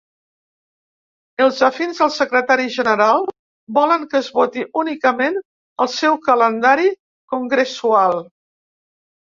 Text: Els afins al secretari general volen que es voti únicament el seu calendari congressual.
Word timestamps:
Els 1.47 1.59
afins 1.67 1.99
al 2.05 2.11
secretari 2.15 2.65
general 2.77 3.27
volen 3.79 4.07
que 4.15 4.19
es 4.23 4.31
voti 4.39 4.65
únicament 4.85 5.39
el 5.87 5.93
seu 5.99 6.19
calendari 6.31 6.91
congressual. 7.37 8.23